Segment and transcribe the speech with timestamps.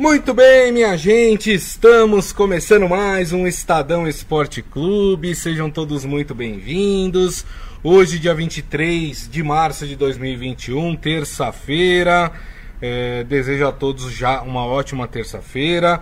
[0.00, 5.34] Muito bem, minha gente, estamos começando mais um Estadão Esporte Clube.
[5.34, 7.44] Sejam todos muito bem-vindos.
[7.84, 12.32] Hoje, dia 23 de março de 2021, terça-feira.
[12.80, 16.00] É, desejo a todos já uma ótima terça-feira.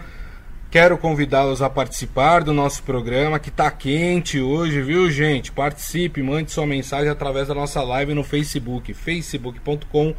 [0.71, 5.51] Quero convidá-los a participar do nosso programa que está quente hoje, viu, gente?
[5.51, 10.15] Participe, mande sua mensagem através da nossa live no Facebook, facebook.com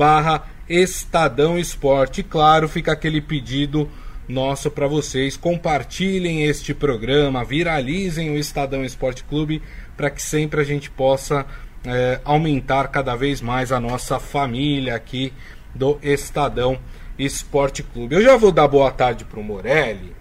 [0.00, 2.22] barra Estadão Esporte.
[2.22, 3.86] Claro, fica aquele pedido
[4.26, 5.36] nosso para vocês.
[5.36, 9.60] Compartilhem este programa, viralizem o Estadão Esporte Clube
[9.98, 11.44] para que sempre a gente possa
[11.84, 15.34] é, aumentar cada vez mais a nossa família aqui
[15.74, 16.78] do Estadão
[17.18, 18.14] Esporte Clube.
[18.14, 20.16] Eu já vou dar boa tarde para o Morelli,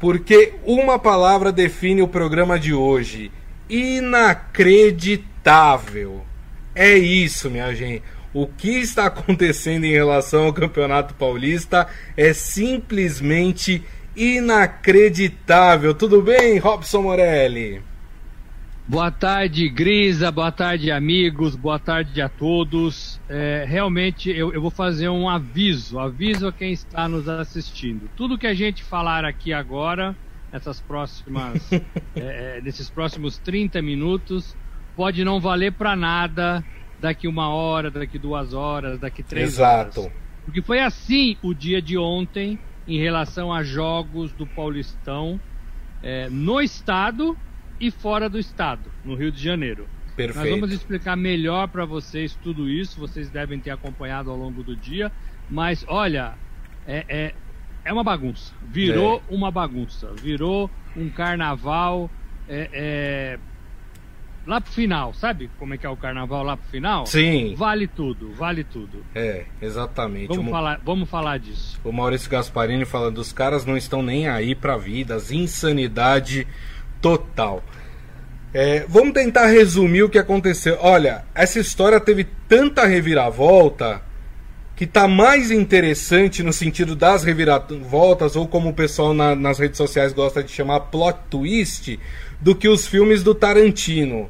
[0.00, 3.30] porque uma palavra define o programa de hoje:
[3.68, 6.26] inacreditável.
[6.74, 8.02] É isso, minha gente
[8.36, 13.82] o que está acontecendo em relação ao Campeonato Paulista é simplesmente
[14.14, 15.94] inacreditável.
[15.94, 17.82] Tudo bem, Robson Morelli?
[18.86, 20.30] Boa tarde, Grisa.
[20.30, 21.56] Boa tarde, amigos.
[21.56, 23.18] Boa tarde a todos.
[23.26, 25.98] É, realmente, eu, eu, vou fazer um aviso.
[25.98, 28.10] Aviso a quem está nos assistindo.
[28.16, 30.14] Tudo que a gente falar aqui agora,
[30.52, 31.80] nessas próximas, é,
[32.58, 34.54] é, nesses próximos 30 minutos,
[34.94, 36.62] pode não valer para nada
[37.00, 40.00] daqui uma hora, daqui duas horas, daqui três Exato.
[40.02, 40.12] horas.
[40.44, 45.40] Porque foi assim o dia de ontem em relação a jogos do Paulistão
[46.02, 47.36] é, no estado
[47.80, 49.88] e fora do estado, no Rio de Janeiro.
[50.14, 50.38] Perfeito.
[50.38, 54.74] Nós vamos explicar melhor para vocês tudo isso, vocês devem ter acompanhado ao longo do
[54.74, 55.12] dia,
[55.50, 56.34] mas olha,
[56.86, 57.34] é, é,
[57.84, 59.34] é uma bagunça, virou é.
[59.34, 62.10] uma bagunça, virou um carnaval.
[62.48, 63.38] É, é
[64.46, 67.06] lá pro final, sabe como é que é o carnaval lá pro final?
[67.06, 67.54] Sim.
[67.56, 69.04] Vale tudo, vale tudo.
[69.14, 70.28] É, exatamente.
[70.28, 71.80] Vamos, o, falar, vamos falar disso.
[71.84, 76.46] O Maurício Gasparini falando, os caras não estão nem aí pra vidas, insanidade
[77.00, 77.62] total.
[78.54, 80.78] É, vamos tentar resumir o que aconteceu.
[80.80, 84.02] Olha, essa história teve tanta reviravolta
[84.76, 89.78] que tá mais interessante no sentido das reviravoltas, ou como o pessoal na, nas redes
[89.78, 91.98] sociais gosta de chamar plot twist,
[92.38, 94.28] do que os filmes do Tarantino.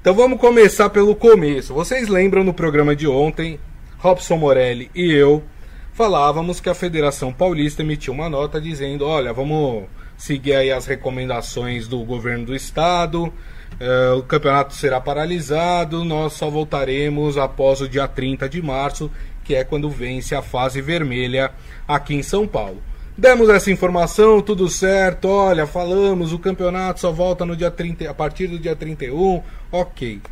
[0.00, 1.74] Então vamos começar pelo começo.
[1.74, 3.60] Vocês lembram no programa de ontem,
[3.98, 5.44] Robson Morelli e eu
[5.92, 9.84] falávamos que a Federação Paulista emitiu uma nota dizendo: olha, vamos
[10.16, 16.48] seguir aí as recomendações do governo do estado, uh, o campeonato será paralisado, nós só
[16.48, 19.10] voltaremos após o dia 30 de março,
[19.44, 21.52] que é quando vence a fase vermelha
[21.86, 22.82] aqui em São Paulo.
[23.20, 25.28] Demos essa informação, tudo certo.
[25.28, 29.42] Olha, falamos, o campeonato só volta no dia 30, a partir do dia 31.
[29.70, 30.22] OK.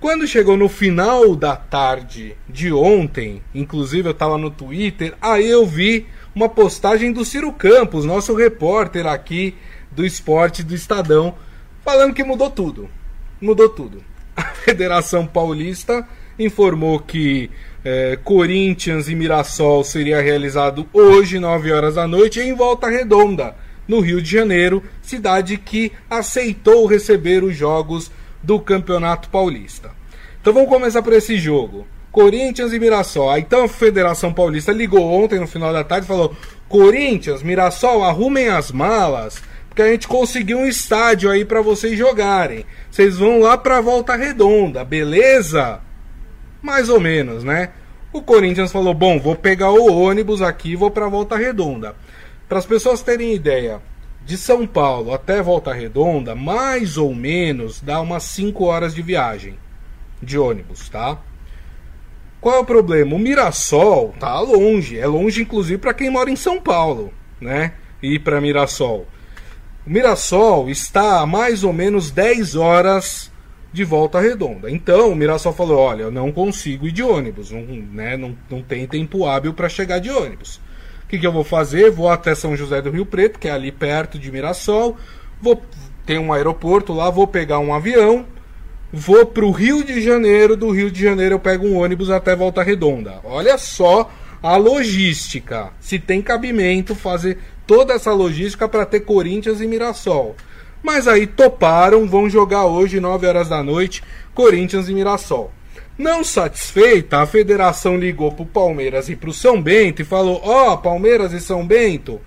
[0.00, 5.66] Quando chegou no final da tarde de ontem, inclusive eu estava no Twitter, aí eu
[5.66, 9.54] vi uma postagem do Ciro Campos, nosso repórter aqui
[9.90, 11.34] do esporte do Estadão,
[11.84, 12.88] falando que mudou tudo.
[13.38, 14.02] Mudou tudo.
[14.34, 16.08] A Federação Paulista
[16.38, 17.50] informou que
[17.90, 23.56] é, Corinthians e Mirassol seria realizado hoje, 9 horas da noite, em Volta Redonda,
[23.88, 28.10] no Rio de Janeiro, cidade que aceitou receber os jogos
[28.42, 29.90] do Campeonato Paulista.
[30.38, 31.86] Então vamos começar por esse jogo.
[32.12, 33.38] Corinthians e Mirassol.
[33.38, 36.36] Então a Federação Paulista ligou ontem no final da tarde e falou:
[36.68, 42.66] Corinthians, Mirassol, arrumem as malas, porque a gente conseguiu um estádio aí para vocês jogarem.
[42.90, 45.80] Vocês vão lá para Volta Redonda, beleza?
[46.62, 47.70] mais ou menos, né?
[48.12, 51.94] O Corinthians falou: bom, vou pegar o ônibus aqui e vou para Volta Redonda.
[52.48, 53.80] Para as pessoas terem ideia,
[54.24, 59.58] de São Paulo até Volta Redonda, mais ou menos dá umas 5 horas de viagem
[60.22, 61.18] de ônibus, tá?
[62.40, 63.14] Qual é o problema?
[63.14, 67.72] O Mirassol tá longe, é longe inclusive para quem mora em São Paulo, né?
[68.02, 69.06] Ir para Mirassol.
[69.86, 73.32] O Mirassol está a mais ou menos 10 horas
[73.72, 74.70] de volta redonda.
[74.70, 78.62] Então o Mirassol falou: olha, eu não consigo ir de ônibus, não, né, não, não
[78.62, 80.60] tem tempo hábil para chegar de ônibus.
[81.04, 81.90] O que, que eu vou fazer?
[81.90, 84.96] Vou até São José do Rio Preto, que é ali perto de Mirassol,
[85.40, 85.62] vou
[86.04, 88.24] tem um aeroporto lá, vou pegar um avião,
[88.90, 92.34] vou para o Rio de Janeiro, do Rio de Janeiro eu pego um ônibus até
[92.34, 93.20] Volta Redonda.
[93.22, 94.10] Olha só
[94.42, 100.34] a logística, se tem cabimento fazer toda essa logística para ter Corinthians e Mirassol.
[100.82, 104.02] Mas aí toparam, vão jogar hoje, 9 horas da noite,
[104.34, 105.52] Corinthians e Mirassol.
[105.98, 110.78] Não satisfeita, a federação ligou pro Palmeiras e pro São Bento e falou: Ó, oh,
[110.78, 112.20] Palmeiras e São Bento,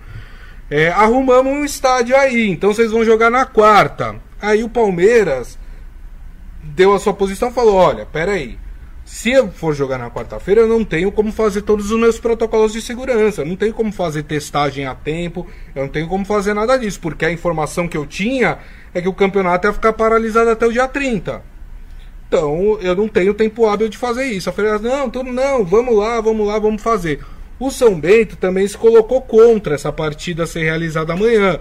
[0.70, 4.16] é, arrumamos um estádio aí, então vocês vão jogar na quarta.
[4.40, 5.58] Aí o Palmeiras
[6.62, 8.58] deu a sua posição falou: Olha, peraí,
[9.04, 12.72] Se eu for jogar na quarta-feira, eu não tenho como fazer todos os meus protocolos
[12.72, 16.54] de segurança, eu não tenho como fazer testagem a tempo, eu não tenho como fazer
[16.54, 18.58] nada disso, porque a informação que eu tinha
[18.94, 21.42] é que o campeonato ia ficar paralisado até o dia 30.
[22.28, 24.48] Então, eu não tenho tempo hábil de fazer isso.
[24.48, 27.20] A federação, não, tudo não, vamos lá, vamos lá, vamos fazer.
[27.58, 31.58] O São Bento também se colocou contra essa partida ser realizada amanhã,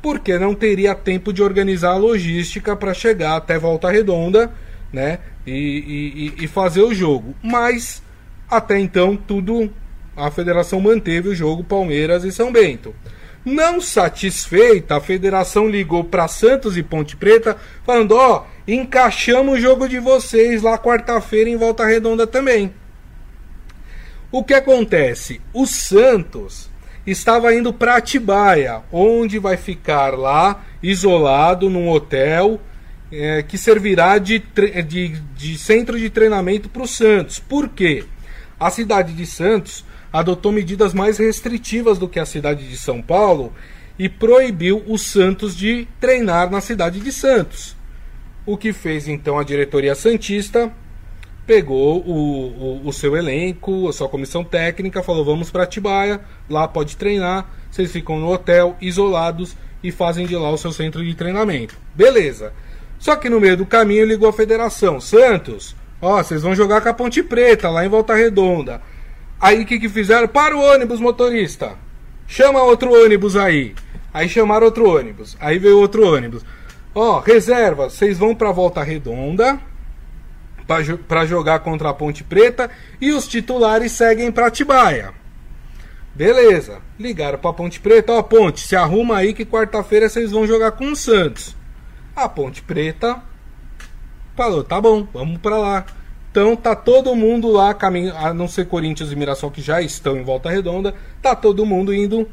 [0.00, 4.50] porque não teria tempo de organizar a logística para chegar até Volta Redonda,
[4.92, 5.18] né?
[5.46, 7.34] E, e, e fazer o jogo.
[7.42, 8.02] Mas
[8.50, 9.70] até então tudo
[10.16, 12.94] a federação manteve o jogo Palmeiras e São Bento.
[13.44, 19.60] Não satisfeita, a federação ligou para Santos e Ponte Preta, falando: ó, oh, encaixamos o
[19.60, 22.74] jogo de vocês lá quarta-feira em Volta Redonda também.
[24.30, 25.40] O que acontece?
[25.54, 26.68] O Santos
[27.06, 32.60] estava indo para Atibaia, onde vai ficar lá isolado num hotel
[33.10, 34.42] é, que servirá de,
[34.86, 37.38] de, de centro de treinamento para o Santos.
[37.38, 38.04] Por quê?
[38.58, 43.52] A cidade de Santos adotou medidas mais restritivas do que a cidade de São Paulo
[43.98, 47.76] e proibiu o Santos de treinar na cidade de Santos.
[48.46, 50.72] O que fez então a diretoria Santista
[51.46, 56.68] pegou o, o, o seu elenco, a sua comissão técnica, falou: vamos para Atibaia, lá
[56.68, 61.14] pode treinar, vocês ficam no hotel, isolados e fazem de lá o seu centro de
[61.14, 61.76] treinamento.
[61.94, 62.52] Beleza.
[62.98, 66.88] Só que no meio do caminho ligou a federação: Santos, ó, vocês vão jogar com
[66.88, 68.80] a Ponte Preta, lá em Volta Redonda.
[69.40, 70.26] Aí o que, que fizeram?
[70.26, 71.76] Para o ônibus, motorista.
[72.26, 73.74] Chama outro ônibus aí.
[74.12, 75.36] Aí chamaram outro ônibus.
[75.40, 76.44] Aí veio outro ônibus.
[76.94, 79.60] Ó, reserva, vocês vão para Volta Redonda
[81.06, 85.14] para jogar contra a Ponte Preta e os titulares seguem para Tibaia.
[86.14, 86.80] Beleza.
[86.98, 90.90] Ligaram para Ponte Preta, ó, Ponte, se arruma aí que quarta-feira vocês vão jogar com
[90.90, 91.56] o Santos.
[92.24, 93.22] A Ponte Preta
[94.36, 95.86] falou: "Tá bom, vamos para lá".
[96.30, 100.16] Então tá todo mundo lá, caminho, a não ser Corinthians e Mirassol que já estão
[100.16, 102.28] em Volta Redonda, tá todo mundo indo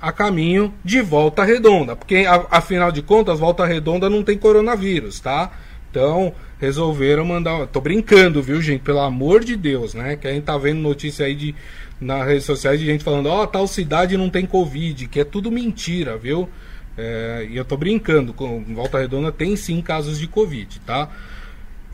[0.00, 5.50] a caminho de Volta Redonda, porque afinal de contas Volta Redonda não tem coronavírus, tá?
[5.90, 8.80] Então resolveram mandar, tô brincando, viu, gente?
[8.82, 10.16] Pelo amor de Deus, né?
[10.16, 11.54] Que a gente tá vendo notícia aí de
[12.00, 15.24] nas redes sociais de gente falando, ó, oh, tal cidade não tem covid, que é
[15.24, 16.48] tudo mentira, viu?
[16.96, 21.10] É, e eu tô brincando, com Volta Redonda tem sim casos de covid, tá?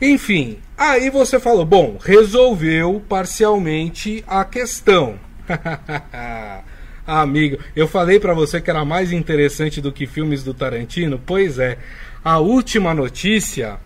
[0.01, 5.19] Enfim, aí você falou, bom, resolveu parcialmente a questão.
[7.05, 11.21] Amigo, eu falei para você que era mais interessante do que filmes do Tarantino?
[11.25, 11.77] Pois é.
[12.23, 13.77] A última notícia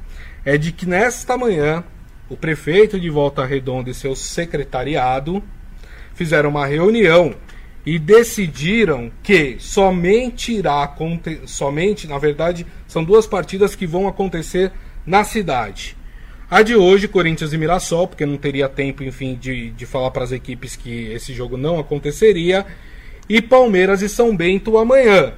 [0.46, 1.84] é de que nesta manhã
[2.30, 5.44] o prefeito de Volta Redonda e seu secretariado
[6.13, 7.34] fizeram uma reunião
[7.88, 10.94] e decidiram que somente irá
[11.45, 14.74] somente, na verdade, são duas partidas que vão acontecer
[15.06, 15.95] na cidade.
[16.51, 20.25] A de hoje, Corinthians e Mirassol, porque não teria tempo, enfim, de, de falar para
[20.25, 22.66] as equipes que esse jogo não aconteceria.
[23.30, 25.31] E Palmeiras e São Bento amanhã.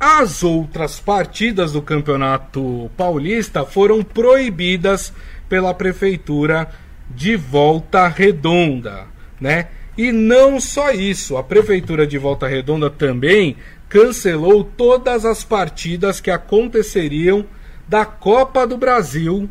[0.00, 5.12] As outras partidas do Campeonato Paulista foram proibidas
[5.46, 6.70] pela Prefeitura
[7.10, 9.08] de Volta Redonda,
[9.38, 9.68] né?
[9.96, 13.56] E não só isso, a Prefeitura de Volta Redonda também
[13.88, 17.46] cancelou todas as partidas que aconteceriam
[17.88, 19.48] da Copa do Brasil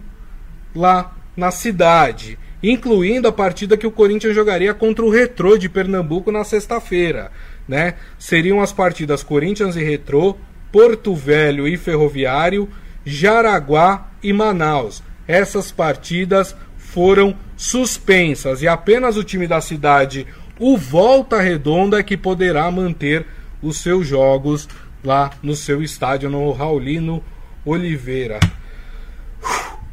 [0.75, 6.31] lá na cidade, incluindo a partida que o Corinthians jogaria contra o Retrô de Pernambuco
[6.31, 7.31] na sexta-feira.
[7.67, 7.95] Né?
[8.19, 10.35] Seriam as partidas Corinthians e Retrô,
[10.71, 12.69] Porto Velho e Ferroviário,
[13.05, 15.01] Jaraguá e Manaus.
[15.27, 16.55] Essas partidas
[16.95, 20.25] foram suspensas e apenas o time da cidade,
[20.57, 23.25] o Volta Redonda, é que poderá manter
[23.61, 24.69] os seus jogos
[25.03, 27.21] lá no seu estádio no Raulino
[27.65, 28.39] Oliveira.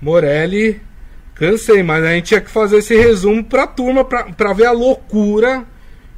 [0.01, 0.81] Morelli,
[1.35, 4.73] cansei, mas a gente tinha que fazer esse resumo para a turma para ver a
[4.73, 5.67] loucura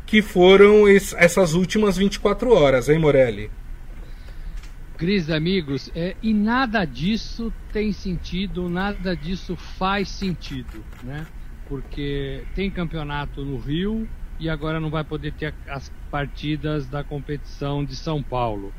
[0.04, 3.50] que foram es, essas últimas 24 horas, hein, Morelli?
[5.04, 11.28] Cris, amigos, é, e nada disso tem sentido, nada disso faz sentido, né?
[11.68, 14.08] Porque tem campeonato no Rio
[14.40, 18.74] e agora não vai poder ter as partidas da competição de São Paulo.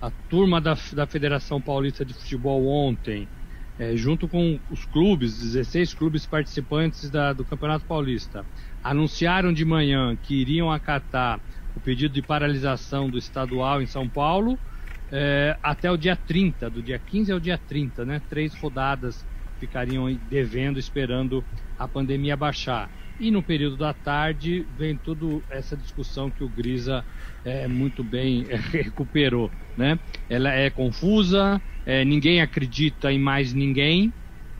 [0.00, 3.28] A turma da, da Federação Paulista de Futebol ontem
[3.76, 8.46] é, junto com os clubes, 16 clubes participantes da, do Campeonato Paulista,
[8.80, 11.42] anunciaram de manhã que iriam acatar
[11.74, 14.60] o pedido de paralisação do estadual em São Paulo
[15.14, 18.22] é, até o dia 30, do dia 15 ao dia 30, né?
[18.28, 19.26] Três rodadas
[19.60, 21.46] ficariam devendo, esperando
[21.78, 22.90] a pandemia baixar.
[23.18, 27.06] E no período da tarde vem toda essa discussão que o Grisa
[27.44, 29.52] é, muito bem é, recuperou.
[29.76, 30.00] Né?
[30.28, 34.14] Ela é confusa, é, ninguém acredita em mais ninguém,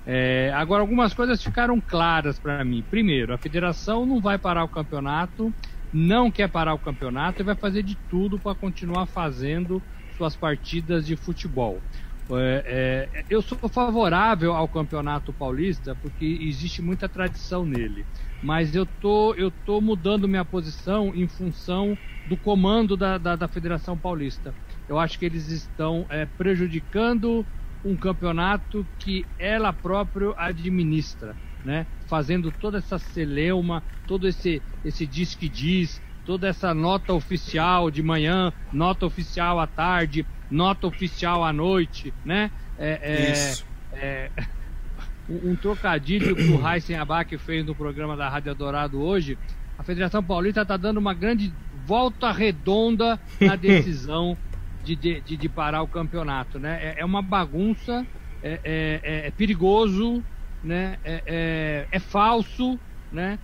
[0.06, 2.84] É, agora, algumas coisas ficaram claras para mim.
[2.90, 5.54] Primeiro, a federação não vai parar o campeonato,
[5.92, 9.82] não quer parar o campeonato e vai fazer de tudo para continuar fazendo
[10.14, 11.84] suas partidas de futebol.
[12.32, 18.08] É, é, eu sou favorável ao campeonato paulista porque existe muita tradição nele,
[18.40, 23.46] mas eu tô, eu tô mudando minha posição em função do comando da, da, da
[23.48, 24.56] Federação Paulista.
[24.88, 27.46] Eu acho que eles estão é, prejudicando
[27.82, 31.86] um campeonato que ela própria administra, né?
[32.08, 38.02] Fazendo toda essa celeuma, todo esse esse diz que diz, toda essa nota oficial de
[38.02, 42.50] manhã, nota oficial à tarde, nota oficial à noite, né?
[42.78, 43.66] É, é, Isso.
[43.92, 44.30] É,
[45.28, 49.38] um, trocadilho que o Heisen Abac fez no programa da Rádio Dourado hoje.
[49.78, 51.52] A Federação Paulista está dando uma grande
[51.86, 54.36] volta redonda na decisão
[54.82, 56.78] de, de, de, parar o campeonato, né?
[56.82, 58.06] É, é uma bagunça,
[58.42, 60.22] é, é, é, é perigoso,
[60.62, 60.98] né?
[61.04, 62.78] É, é, é falso,
[63.10, 63.38] né?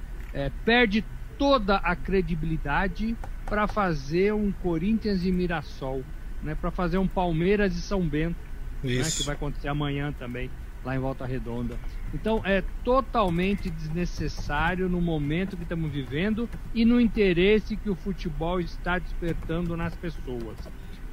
[0.65, 1.05] perde
[1.41, 3.17] toda a credibilidade
[3.47, 6.05] para fazer um Corinthians e Mirassol,
[6.43, 6.55] né?
[6.55, 8.37] Para fazer um Palmeiras e São Bento,
[8.85, 9.03] né?
[9.05, 10.51] que vai acontecer amanhã também
[10.85, 11.79] lá em Volta Redonda.
[12.13, 18.61] Então é totalmente desnecessário no momento que estamos vivendo e no interesse que o futebol
[18.61, 20.59] está despertando nas pessoas.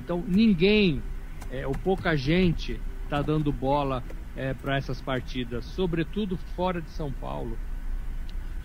[0.03, 1.01] Então ninguém,
[1.49, 4.03] é, ou pouca gente, está dando bola
[4.35, 7.57] é, para essas partidas, sobretudo fora de São Paulo,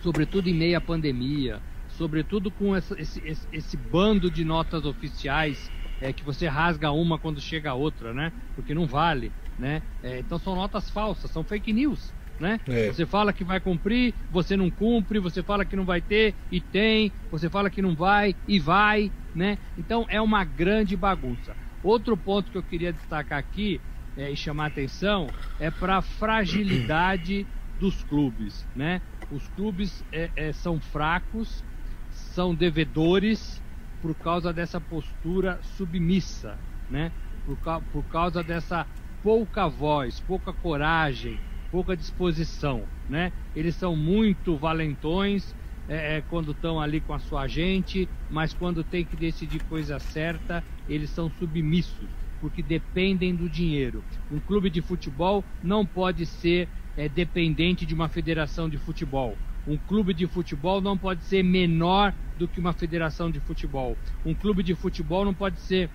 [0.03, 1.61] sobretudo em meio à pandemia,
[1.97, 7.17] sobretudo com essa, esse, esse, esse, bando de notas oficiais é, que você rasga uma
[7.17, 8.31] quando chega a outra, né?
[8.55, 9.81] Porque não vale, né?
[10.03, 12.13] É, então são notas falsas, são fake news.
[12.39, 12.59] Né?
[12.67, 12.87] É.
[12.87, 16.59] Você fala que vai cumprir, você não cumpre, você fala que não vai ter e
[16.59, 19.57] tem, você fala que não vai e vai, né?
[19.77, 21.55] Então é uma grande bagunça.
[21.83, 23.79] Outro ponto que eu queria destacar aqui
[24.17, 25.27] é, e chamar atenção
[25.59, 27.45] é para a fragilidade
[27.79, 29.01] dos clubes, né?
[29.29, 31.63] Os clubes é, é, são fracos,
[32.09, 33.63] são devedores
[33.99, 37.13] por causa dessa postura submissa, né?
[37.43, 37.59] Por,
[37.91, 38.87] por causa dessa
[39.21, 43.33] pouca voz, pouca coragem, pouca disposição, né?
[43.55, 45.55] Eles são muito valentões,
[45.87, 49.99] é, é, quando estão ali com a sua gente, mas quando tem que decidir coisa
[49.99, 54.05] certa, eles são submissos, porque dependem do dinheiro.
[54.29, 59.37] Um clube de futebol não pode ser é, dependente de uma federação de futebol.
[59.65, 63.97] Um clube de futebol não pode ser menor do que uma federação de futebol.
[64.25, 65.89] Um clube de futebol não pode ser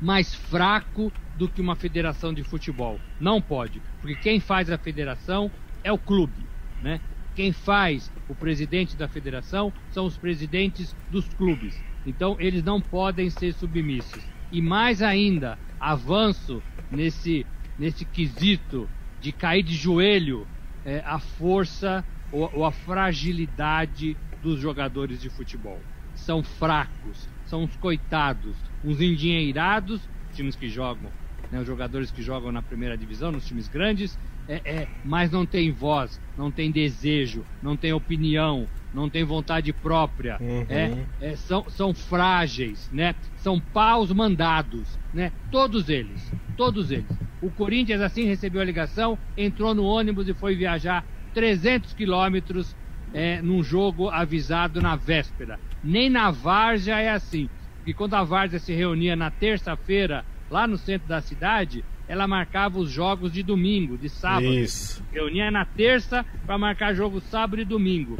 [0.00, 3.00] mais fraco do que uma federação de futebol.
[3.18, 5.50] Não pode, porque quem faz a federação
[5.82, 6.46] é o clube,
[6.80, 7.00] né?
[7.34, 11.74] Quem faz o presidente da federação são os presidentes dos clubes.
[12.06, 14.22] Então eles não podem ser submissos.
[14.52, 17.44] E mais ainda, avanço nesse,
[17.76, 18.88] nesse quesito
[19.24, 20.46] de cair de joelho
[20.84, 25.82] é, a força ou, ou a fragilidade dos jogadores de futebol.
[26.14, 31.10] São fracos, são os coitados, uns endinheirados, times que jogam,
[31.50, 35.46] né, os jogadores que jogam na primeira divisão, nos times grandes, é, é, mas não
[35.46, 40.66] tem voz, não tem desejo, não tem opinião, não tem vontade própria, uhum.
[40.68, 43.14] é, é, são, são frágeis, né?
[43.36, 45.32] São paus mandados, né?
[45.50, 47.06] Todos eles, todos eles.
[47.40, 52.74] O Corinthians assim recebeu a ligação, entrou no ônibus e foi viajar 300 quilômetros
[53.12, 55.58] é, num jogo avisado na véspera.
[55.82, 57.48] Nem na Várzea é assim,
[57.78, 62.78] porque quando a Várzea se reunia na terça-feira lá no centro da cidade, ela marcava
[62.78, 64.52] os jogos de domingo, de sábado.
[64.52, 65.02] Isso.
[65.12, 68.18] Reunia na terça para marcar jogo sábado e domingo.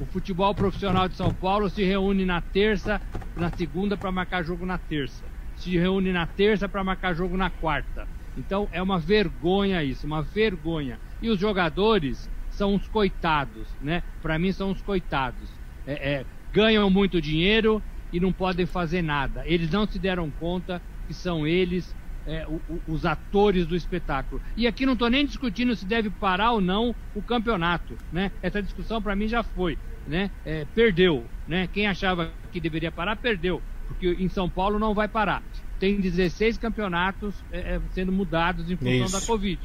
[0.00, 3.00] O futebol profissional de São Paulo se reúne na terça,
[3.36, 5.24] na segunda para marcar jogo na terça.
[5.56, 8.06] Se reúne na terça para marcar jogo na quarta.
[8.36, 10.98] Então é uma vergonha isso, uma vergonha.
[11.20, 14.02] E os jogadores são os coitados, né?
[14.20, 15.48] Para mim são os coitados.
[15.86, 19.42] É, é, ganham muito dinheiro e não podem fazer nada.
[19.46, 21.94] Eles não se deram conta que são eles
[22.26, 24.40] é, o, o, os atores do espetáculo.
[24.56, 28.30] E aqui não estou nem discutindo se deve parar ou não o campeonato, né?
[28.42, 30.30] Essa discussão para mim já foi, né?
[30.44, 31.68] É, perdeu, né?
[31.72, 35.42] Quem achava que deveria parar perdeu, porque em São Paulo não vai parar.
[35.78, 39.20] Tem 16 campeonatos é, é, sendo mudados em função Isso.
[39.20, 39.60] da Covid.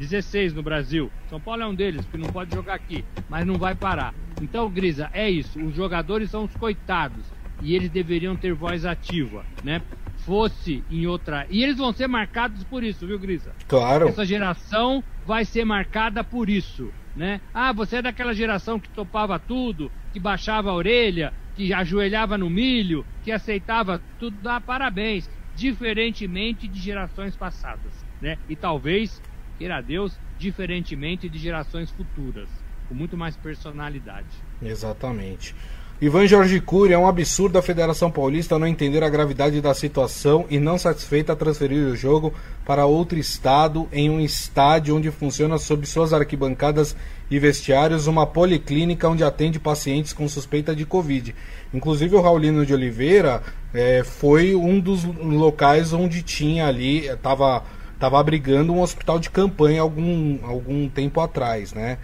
[0.00, 1.12] 16 no Brasil.
[1.28, 4.14] São Paulo é um deles, porque não pode jogar aqui, mas não vai parar.
[4.40, 5.60] Então, Grisa, é isso.
[5.62, 7.22] Os jogadores são os coitados
[7.62, 9.82] e eles deveriam ter voz ativa, né?
[10.30, 11.44] Fosse em outra.
[11.50, 13.52] E eles vão ser marcados por isso, viu, Grisa?
[13.66, 14.06] Claro.
[14.06, 17.40] Essa geração vai ser marcada por isso, né?
[17.52, 22.48] Ah, você é daquela geração que topava tudo, que baixava a orelha, que ajoelhava no
[22.48, 24.36] milho, que aceitava tudo.
[24.40, 25.28] Dá parabéns.
[25.56, 28.38] Diferentemente de gerações passadas, né?
[28.48, 29.20] E talvez,
[29.58, 32.48] queira Deus, diferentemente de gerações futuras,
[32.88, 34.28] com muito mais personalidade.
[34.62, 35.56] Exatamente.
[36.02, 40.46] Ivan Jorge Cury, é um absurdo a Federação Paulista não entender a gravidade da situação
[40.48, 42.32] e não satisfeita transferir o jogo
[42.64, 46.96] para outro estado em um estádio onde funciona sob suas arquibancadas
[47.30, 51.34] e vestiários uma policlínica onde atende pacientes com suspeita de Covid.
[51.74, 53.42] Inclusive o Raulino de Oliveira
[53.74, 57.62] é, foi um dos locais onde tinha ali, estava
[57.98, 61.98] tava abrigando um hospital de campanha algum, algum tempo atrás, né?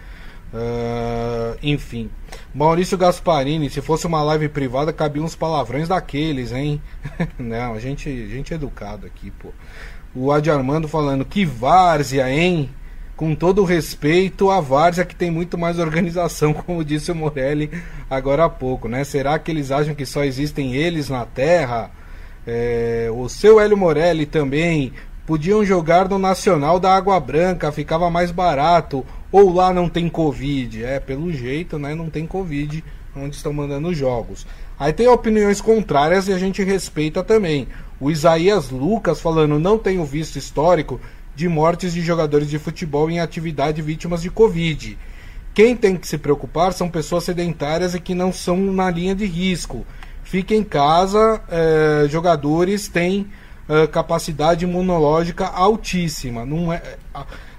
[0.52, 2.10] Uh, enfim.
[2.54, 6.80] Maurício Gasparini, se fosse uma live privada, cabia uns palavrões daqueles, hein?
[7.38, 9.50] Não, a gente, a gente é educado aqui, pô.
[10.14, 12.70] O Adi Armando falando, que várzea, hein?
[13.16, 17.70] Com todo respeito, a várzea que tem muito mais organização, como disse o Morelli
[18.08, 19.04] agora há pouco, né?
[19.04, 21.90] Será que eles acham que só existem eles na Terra?
[22.46, 24.92] É, o seu Hélio Morelli também
[25.26, 29.04] podiam jogar no Nacional da Água Branca, ficava mais barato.
[29.30, 30.84] Ou lá não tem Covid.
[30.84, 31.94] É, pelo jeito, né?
[31.94, 32.82] Não tem Covid
[33.14, 34.46] onde estão mandando jogos.
[34.78, 37.66] Aí tem opiniões contrárias e a gente respeita também.
[37.98, 41.00] O Isaías Lucas falando: não tenho visto histórico
[41.34, 44.98] de mortes de jogadores de futebol em atividade vítimas de Covid.
[45.54, 49.24] Quem tem que se preocupar são pessoas sedentárias e que não são na linha de
[49.24, 49.86] risco.
[50.22, 53.26] Fica em casa, eh, jogadores têm
[53.68, 56.44] uh, capacidade imunológica altíssima.
[56.44, 56.82] Não é,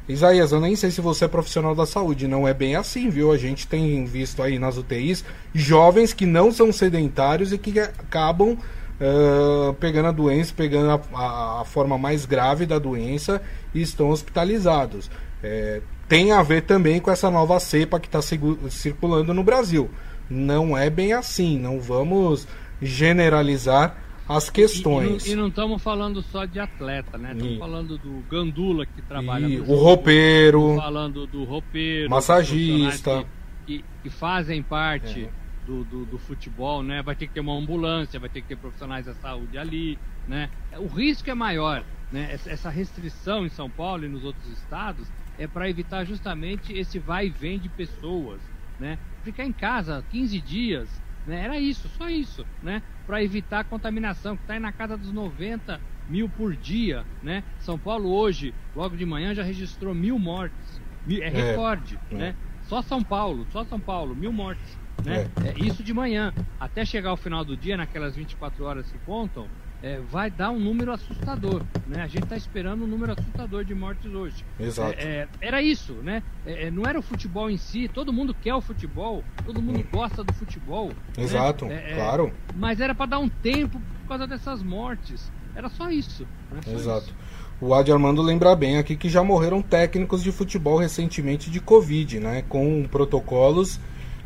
[0.07, 3.31] Isaías, eu nem sei se você é profissional da saúde, não é bem assim, viu?
[3.31, 5.23] A gente tem visto aí nas UTIs
[5.53, 11.65] jovens que não são sedentários e que acabam uh, pegando a doença, pegando a, a,
[11.65, 13.41] forma mais grave da doença
[13.73, 15.11] e estão hospitalizados.
[15.43, 19.89] É, tem a ver também com essa nova cepa que está circulando no Brasil.
[20.29, 22.47] Não é bem assim, não vamos
[22.81, 25.25] generalizar as questões.
[25.25, 27.33] E, e, e não estamos falando só de atleta, né?
[27.33, 33.25] Estamos falando do gandula que trabalha e, o roupeiro, falando do roupeiro, massagista,
[33.65, 35.29] que, que, fazem parte é.
[35.65, 37.01] do, do, do, futebol, né?
[37.01, 40.49] Vai ter que ter uma ambulância, vai ter que ter profissionais da saúde ali, né?
[40.77, 42.37] O risco é maior, né?
[42.45, 45.07] Essa restrição em São Paulo e nos outros estados
[45.39, 48.41] é para evitar justamente esse vai e vem de pessoas,
[48.79, 48.97] né?
[49.23, 50.89] Ficar em casa 15 dias,
[51.27, 51.43] né?
[51.43, 52.81] Era isso, só isso, né?
[53.07, 57.05] para evitar a contaminação, que está aí na casa dos 90 mil por dia.
[57.23, 57.43] Né?
[57.59, 60.81] São Paulo hoje, logo de manhã, já registrou mil mortes.
[61.09, 61.97] É, é recorde.
[62.11, 62.35] É, né?
[62.63, 64.77] Só São Paulo, só São Paulo, mil mortes.
[65.05, 65.29] Né?
[65.43, 65.49] É.
[65.49, 65.65] é.
[65.65, 66.33] isso de manhã.
[66.59, 69.47] Até chegar ao final do dia, naquelas 24 horas que contam,
[69.87, 71.63] é, vai dar um número assustador.
[71.87, 72.01] Né?
[72.01, 74.43] A gente está esperando um número assustador de mortes hoje.
[74.59, 74.99] Exato.
[74.99, 76.21] É, é, era isso, né?
[76.45, 79.79] É, é, não era o futebol em si, todo mundo quer o futebol, todo mundo
[79.79, 79.85] hum.
[79.89, 80.89] gosta do futebol.
[80.89, 81.23] Né?
[81.23, 81.93] Exato, né?
[81.95, 82.33] claro.
[82.55, 85.31] Mas era para dar um tempo por causa dessas mortes.
[85.55, 86.27] Era só isso.
[86.63, 87.05] Só Exato.
[87.05, 87.15] Isso.
[87.59, 92.19] O Adi Armando lembra bem aqui que já morreram técnicos de futebol recentemente de Covid,
[92.19, 92.43] né?
[92.47, 93.79] Com protocolos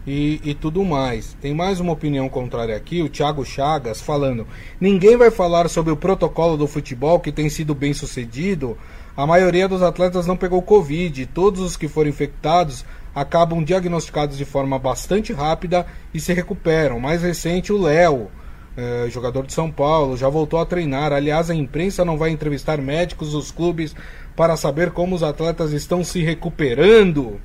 [0.06, 1.36] e, e, tudo mais.
[1.40, 4.48] Tem mais uma opinião contrária aqui, o Thiago Chagas falando:
[4.80, 8.78] ninguém vai falar sobre o protocolo do futebol que tem sido bem sucedido.
[9.16, 14.46] A maioria dos atletas não pegou Covid, todos os que foram infectados acabam diagnosticados de
[14.46, 17.00] forma bastante rápida e se recuperam.
[17.00, 18.30] Mais recente, o Léo,
[18.76, 21.12] é, jogador de São Paulo, já voltou a treinar.
[21.12, 23.94] Aliás, a imprensa não vai entrevistar médicos dos clubes
[24.36, 27.40] para saber como os atletas estão se recuperando.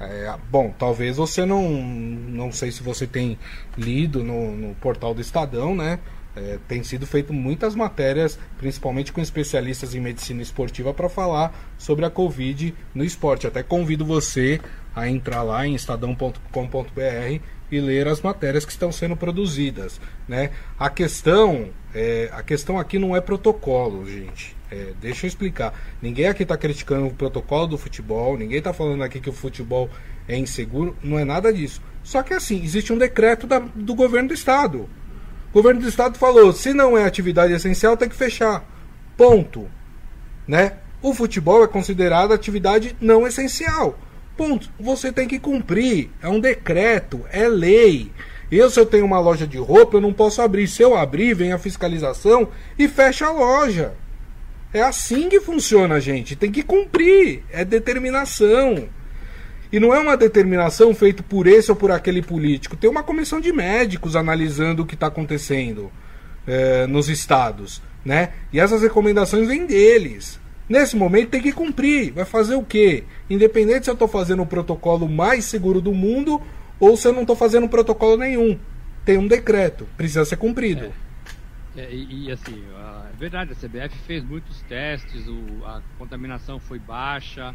[0.00, 1.68] É, bom, talvez você não.
[1.68, 3.38] Não sei se você tem
[3.76, 5.98] lido no, no portal do Estadão, né?
[6.38, 12.04] É, tem sido feito muitas matérias, principalmente com especialistas em medicina esportiva, para falar sobre
[12.04, 13.46] a Covid no esporte.
[13.46, 14.60] Até convido você
[14.94, 20.00] a entrar lá em estadão.com.br e ler as matérias que estão sendo produzidas.
[20.26, 20.50] Né?
[20.78, 24.56] A questão, é, a questão aqui não é protocolo, gente.
[24.70, 25.74] É, deixa eu explicar.
[26.00, 29.88] Ninguém aqui está criticando o protocolo do futebol, ninguém está falando aqui que o futebol
[30.26, 31.80] é inseguro, não é nada disso.
[32.02, 34.88] Só que assim, existe um decreto da, do governo do estado.
[35.58, 38.64] Governo do estado falou: se não é atividade essencial, tem que fechar.
[39.16, 39.68] Ponto.
[40.46, 40.74] Né?
[41.02, 43.98] O futebol é considerado atividade não essencial.
[44.36, 44.70] Ponto.
[44.78, 46.10] Você tem que cumprir.
[46.22, 48.12] É um decreto, é lei.
[48.52, 50.68] Eu, se eu tenho uma loja de roupa, eu não posso abrir.
[50.68, 53.94] Se eu abrir, vem a fiscalização e fecha a loja.
[54.72, 56.36] É assim que funciona, gente.
[56.36, 57.42] Tem que cumprir.
[57.50, 58.88] É determinação.
[59.70, 62.76] E não é uma determinação feita por esse ou por aquele político.
[62.76, 65.92] Tem uma comissão de médicos analisando o que está acontecendo
[66.46, 67.82] é, nos estados.
[68.04, 68.32] Né?
[68.52, 70.40] E essas recomendações vêm deles.
[70.68, 72.12] Nesse momento tem que cumprir.
[72.12, 73.04] Vai fazer o quê?
[73.28, 76.40] Independente se eu estou fazendo o protocolo mais seguro do mundo
[76.80, 78.58] ou se eu não estou fazendo protocolo nenhum.
[79.04, 79.86] Tem um decreto.
[79.96, 80.86] Precisa ser cumprido.
[80.86, 81.08] É.
[81.76, 82.60] É, e, e, assim,
[83.18, 87.54] verdade, a CBF fez muitos testes, o, a contaminação foi baixa,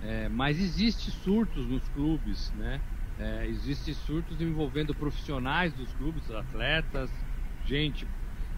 [0.00, 2.82] É, mas existe surtos nos clubes, né?
[3.16, 7.26] É, existe surtos envolvendo profissionais dos clubes, atletas,
[7.62, 8.10] gente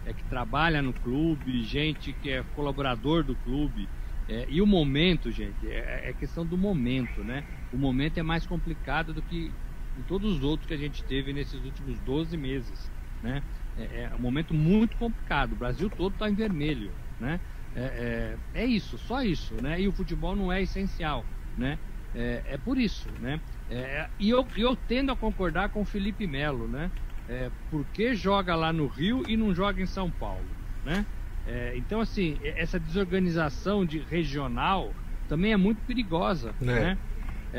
[0.04, 3.90] é, que trabalha no clube, gente que é colaborador do clube.
[4.28, 7.44] É, e o momento, gente, é, é, questão do momento, né?
[7.70, 9.56] O momento é mais complicado do que
[9.96, 13.42] em todos os outros que a gente teve nesses últimos 12 meses, né?
[13.74, 15.54] É, é um momento muito complicado.
[15.54, 17.40] O Brasil todo está em vermelho, né?
[17.74, 19.80] É, é, é, isso, só isso, né?
[19.80, 21.24] E o futebol não é essencial,
[21.56, 21.78] né?
[22.14, 23.40] É, é por isso, né?
[23.70, 26.90] É, e eu, eu tendo a concordar com o Felipe Melo, né?
[27.28, 30.44] É, por que joga lá no Rio e não joga em São Paulo,
[30.84, 31.06] né?
[31.46, 34.92] É, então, assim, essa desorganização de regional
[35.28, 36.64] também é muito perigosa, é.
[36.64, 36.98] né?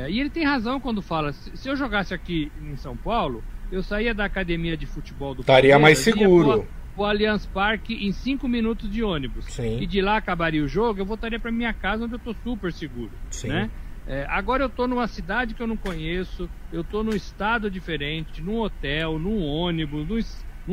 [0.09, 3.83] E ele tem razão quando fala, se, se, eu jogasse aqui em São Paulo, eu
[3.83, 6.67] saía da academia de futebol do Estaria mais seguro.
[6.95, 9.45] O Allianz Parque em cinco minutos de ônibus.
[9.45, 9.79] Sim.
[9.81, 12.71] E de lá acabaria o jogo, eu voltaria para minha casa onde eu estou super
[12.71, 13.47] seguro, Sim.
[13.47, 13.71] né?
[14.05, 18.41] É, agora eu estou numa cidade que eu não conheço, eu estou num estado diferente,
[18.41, 20.19] num hotel, num ônibus, num,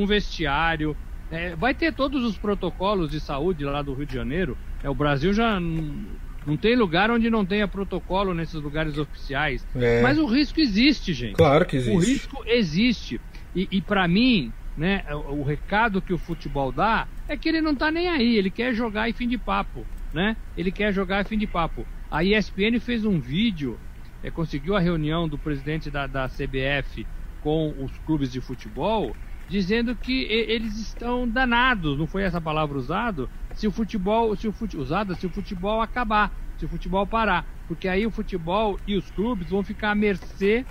[0.01, 0.97] num vestiário.
[1.31, 4.59] É, vai ter todos os protocolos de saúde lá do Rio de Janeiro.
[4.83, 6.07] É, o Brasil já não,
[6.45, 9.65] não tem lugar onde não tenha protocolo nesses lugares oficiais.
[9.77, 10.03] É.
[10.03, 11.35] Mas o risco existe, gente.
[11.35, 11.97] Claro que existe.
[11.97, 13.21] O risco existe.
[13.55, 17.61] E, e para mim, né, o, o recado que o futebol dá é que ele
[17.61, 19.87] não está nem aí, ele quer jogar e fim de papo.
[20.11, 20.35] Né?
[20.57, 21.87] Ele quer jogar e fim de papo.
[22.11, 23.79] A ESPN fez um vídeo,
[24.23, 27.07] é, conseguiu a reunião do presidente da, da CBF
[27.43, 29.15] com os clubes de futebol,
[29.47, 34.53] dizendo que eles estão danados, não foi essa palavra usada, se o futebol, se o
[34.53, 38.97] fute, usada, se o futebol acabar, se o futebol parar, porque aí o futebol e
[38.97, 40.65] os clubes vão ficar à mercê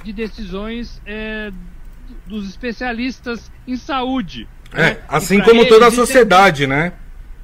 [0.00, 1.50] de decisões é,
[2.26, 4.48] dos especialistas em saúde.
[4.72, 5.00] É, né?
[5.08, 6.92] assim como toda a sociedade, né?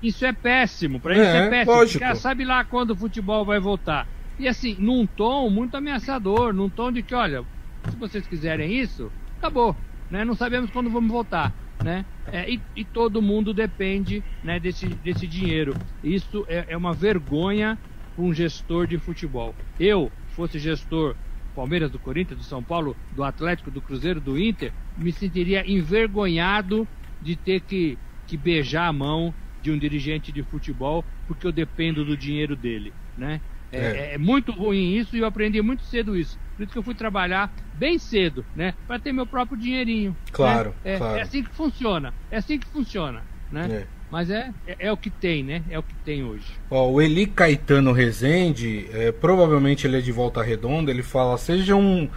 [0.02, 1.76] Isso é péssimo, para eles é, é péssimo.
[1.76, 2.04] Lógico.
[2.04, 4.06] Porque, sabe lá quando o futebol vai voltar.
[4.38, 7.42] E assim, num tom muito ameaçador, num tom de que, olha,
[7.88, 9.74] se vocês quiserem isso, acabou.
[10.10, 10.24] Né?
[10.24, 11.52] Não sabemos quando vamos voltar.
[11.82, 12.04] Né?
[12.30, 15.74] É, e, e, todo mundo depende né, desse, desse dinheiro.
[16.02, 17.78] Isso é, é uma vergonha
[18.14, 19.54] para um gestor de futebol.
[19.78, 21.16] Eu, fosse gestor
[21.54, 26.86] Palmeiras, do Corinthians, do São Paulo, do Atlético, do Cruzeiro, do Inter, me sentiria envergonhado
[27.20, 32.04] de ter que, que beijar a mão de um dirigente de futebol porque eu dependo
[32.04, 33.40] do dinheiro dele, né?
[33.72, 34.14] É, é.
[34.14, 36.38] é, muito ruim isso e eu aprendi muito cedo isso.
[36.54, 38.74] Por isso que eu fui trabalhar bem cedo, né?
[38.86, 40.12] Para ter meu próprio dinheirinho.
[40.12, 40.16] Né?
[40.32, 40.94] Claro, né?
[40.94, 41.18] é, claro.
[41.18, 42.14] é, assim que funciona.
[42.30, 43.88] É assim que funciona, né?
[44.10, 45.62] Mas é, é, é, o que tem, né?
[45.70, 46.46] É o que tem hoje.
[46.70, 52.08] Ó, o Eli Caetano Rezende, é, provavelmente ele é de volta redonda, ele fala: sejam,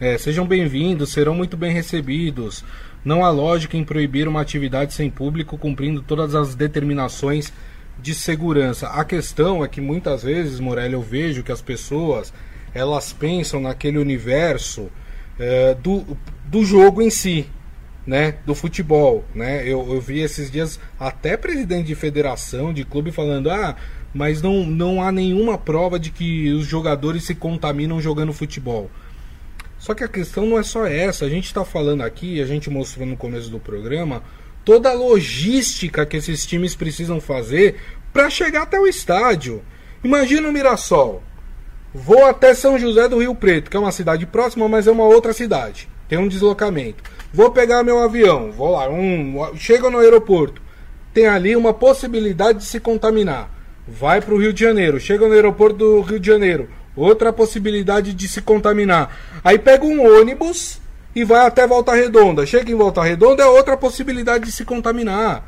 [0.00, 2.64] é, sejam bem-vindos, serão muito bem recebidos.
[3.04, 7.52] Não há lógica em proibir uma atividade sem público cumprindo todas as determinações
[8.00, 8.88] de segurança.
[8.88, 12.32] A questão é que muitas vezes, Morelli, eu vejo que as pessoas
[12.74, 14.90] elas pensam naquele universo
[15.38, 16.04] é, do,
[16.46, 17.48] do jogo em si,
[18.06, 19.62] né, do futebol, né?
[19.62, 23.76] Eu, eu vi esses dias até presidente de federação, de clube falando, ah,
[24.12, 28.90] mas não, não há nenhuma prova de que os jogadores se contaminam jogando futebol.
[29.78, 31.24] Só que a questão não é só essa.
[31.24, 34.22] A gente está falando aqui, a gente mostrou no começo do programa,
[34.64, 37.76] toda a logística que esses times precisam fazer
[38.12, 39.62] para chegar até o estádio.
[40.02, 41.22] Imagina o Mirassol.
[41.92, 45.04] Vou até São José do Rio Preto, que é uma cidade próxima, mas é uma
[45.04, 45.88] outra cidade.
[46.08, 47.02] Tem um deslocamento.
[47.32, 50.62] Vou pegar meu avião, vou lá, um, chega no aeroporto.
[51.12, 53.50] Tem ali uma possibilidade de se contaminar.
[53.86, 56.68] Vai para o Rio de Janeiro, chega no aeroporto do Rio de Janeiro.
[56.96, 59.40] Outra possibilidade de se contaminar.
[59.42, 60.80] Aí pega um ônibus
[61.14, 62.46] e vai até Volta Redonda.
[62.46, 65.44] Chega em Volta Redonda é outra possibilidade de se contaminar.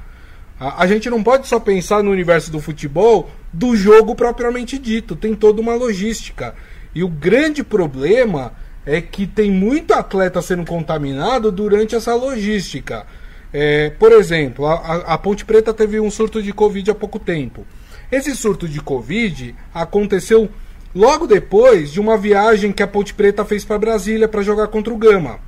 [0.59, 5.15] A, a, gente não pode só pensar no universo do futebol do jogo propriamente dito.
[5.15, 6.55] Tem toda uma logística.
[6.95, 8.53] E o grande problema
[8.87, 13.05] é que tem muito atleta sendo contaminado durante essa logística.
[13.53, 17.67] É, por exemplo, a, a Ponte Preta teve um surto de Covid há pouco tempo.
[18.11, 20.49] Esse surto de Covid aconteceu
[20.95, 24.95] logo depois de uma viagem que a Ponte Preta fez para Brasília para jogar contra
[24.95, 25.41] o Gama.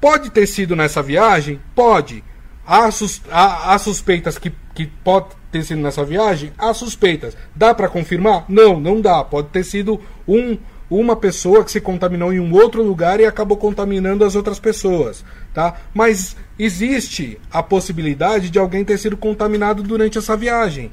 [0.00, 1.60] Pode ter sido nessa viagem?
[1.74, 2.24] Pode.
[2.66, 6.52] Há, sus há, há suspeitas que, que pode ter sido nessa viagem?
[6.56, 7.36] Há suspeitas.
[7.54, 8.44] Dá para confirmar?
[8.48, 9.24] Não, não dá.
[9.24, 10.56] Pode ter sido um,
[10.90, 15.24] uma pessoa que se contaminou em um outro lugar e acabou contaminando as outras pessoas,
[15.54, 15.76] tá?
[15.94, 20.90] Mas existe a possibilidade de alguém ter sido contaminado durante essa viagem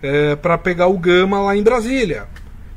[0.00, 2.28] é, para pegar o Gama lá em Brasília.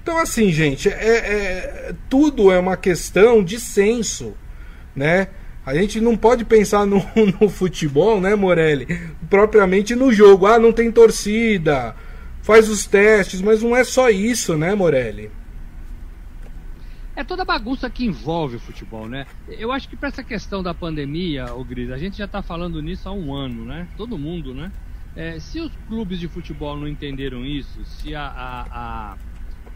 [0.01, 4.33] Então, assim, gente, é, é, tudo é uma questão de senso,
[4.95, 5.27] né?
[5.65, 7.05] A gente não pode pensar no,
[7.41, 8.87] no, futebol, né, Morelli?
[9.29, 10.45] Propriamente no jogo.
[10.45, 11.93] Ah, não tem torcida.
[12.41, 15.29] faz os testes, mas não é só isso, né, Morelli?
[17.17, 19.25] É toda a bagunça que envolve o futebol, né?
[19.47, 22.79] Eu acho que para essa questão da pandemia, o Gris, a gente já está falando
[22.79, 23.87] nisso há um ano, né?
[23.97, 24.71] Todo mundo, né?
[25.15, 28.21] É, se os clubes de futebol não entenderam isso, se a.
[28.21, 29.17] a, a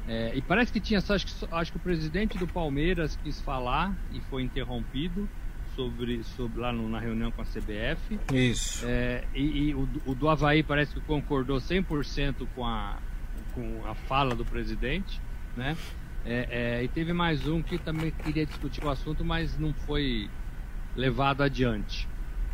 [0.08, 3.92] é, e parece que tinha, acho que, acho que o presidente do Palmeiras quis falar
[4.14, 5.28] e foi interrompido
[5.76, 8.20] sobre, sobre lá no, na reunião com a CBF.
[8.32, 8.86] Isso.
[8.86, 12.98] É, e, e o, o, do Havaí parece que concordou 100% com a,
[13.56, 15.20] com a fala do presidente,
[15.58, 15.76] né?
[16.26, 16.48] É,
[16.80, 20.30] é, e teve mais um que também queria discutir o assunto, mas não foi
[20.96, 22.08] levado adiante.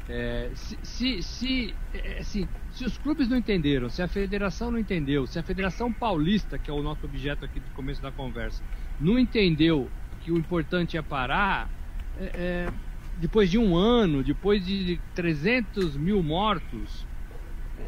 [0.09, 4.79] É, se, se, se, é, assim, se os clubes não entenderam, se a federação não
[4.79, 8.63] entendeu, se a Federação Paulista, que é o nosso objeto aqui do começo da conversa,
[9.01, 9.89] não entendeu
[10.21, 11.69] que o importante é parar,
[12.17, 12.73] é, é
[13.17, 17.05] depois de um ano, depois de 300 mil mortos,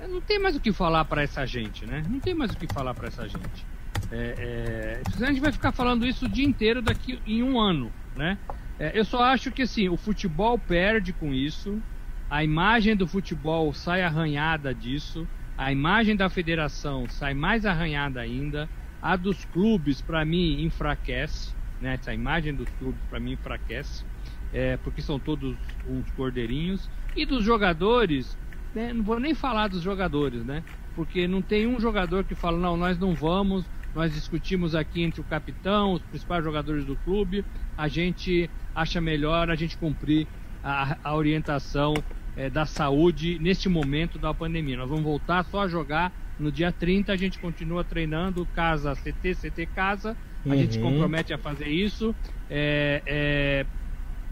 [0.09, 2.03] não tem mais o que falar para essa gente, né?
[2.09, 3.65] Não tem mais o que falar para essa gente.
[4.11, 7.93] É, é, a gente vai ficar falando isso o dia inteiro daqui em um ano,
[8.15, 8.39] né?
[8.79, 11.81] É, eu só acho que assim, o futebol perde com isso,
[12.29, 18.69] a imagem do futebol sai arranhada disso, a imagem da federação sai mais arranhada ainda,
[19.01, 21.93] a dos clubes para mim enfraquece, né?
[21.93, 24.05] Essa imagem dos clubes para mim enfraquece,
[24.51, 28.37] é, porque são todos uns cordeirinhos e dos jogadores,
[28.73, 28.91] né?
[28.91, 30.63] não vou nem falar dos jogadores, né?
[30.95, 35.21] Porque não tem um jogador que fala não, nós não vamos nós discutimos aqui entre
[35.21, 37.43] o capitão, os principais jogadores do clube,
[37.77, 40.27] a gente acha melhor a gente cumprir
[40.63, 41.93] a, a orientação
[42.35, 44.77] é, da saúde neste momento da pandemia.
[44.77, 49.35] Nós vamos voltar só a jogar no dia 30, a gente continua treinando casa CT,
[49.35, 50.57] CT casa, a uhum.
[50.57, 52.15] gente compromete a fazer isso,
[52.49, 53.65] é, é,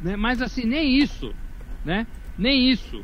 [0.01, 0.15] né?
[0.15, 1.33] mas assim, nem isso,
[1.83, 2.07] né?
[2.37, 3.03] Nem isso.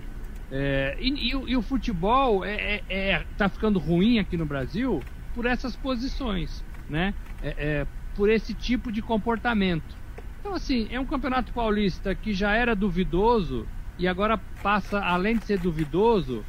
[0.51, 5.01] É, e, e, e, o futebol é, é, é, tá ficando ruim aqui no Brasil
[5.33, 7.13] por essas posições, né?
[7.41, 9.95] É, é, por esse tipo de comportamento.
[10.39, 13.67] Então, assim, é um campeonato paulista que já era duvidoso
[13.97, 16.45] e agora passa, além de ser duvidoso,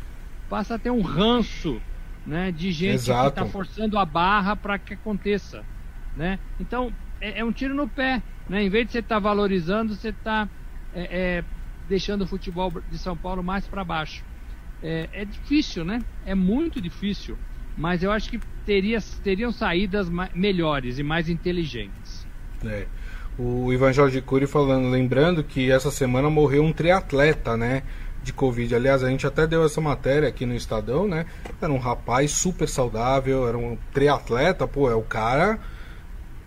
[0.48, 1.80] passa a ter um ranço,
[2.26, 2.52] né?
[2.52, 3.32] De gente Exato.
[3.32, 5.64] que está forçando a barra para que aconteça,
[6.14, 6.38] né?
[6.60, 8.62] Então, é, é, um tiro no pé, né?
[8.62, 10.48] Em vez de você estar tá valorizando, você está
[10.92, 11.44] é, é,
[11.88, 14.24] deixando o futebol de São Paulo mais para baixo.
[14.82, 16.04] É, é difícil, né?
[16.24, 17.38] É muito difícil
[17.76, 22.26] mas eu acho que teria, teriam saídas melhores e mais inteligentes.
[22.64, 22.86] É.
[23.38, 27.82] O Ivan Jorge Cury falando, lembrando que essa semana morreu um triatleta, né?
[28.22, 28.74] De Covid.
[28.74, 31.26] Aliás, a gente até deu essa matéria aqui no Estadão, né?
[31.60, 35.58] Era um rapaz super saudável, era um triatleta, pô, é o cara